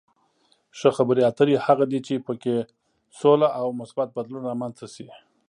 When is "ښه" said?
0.77-0.89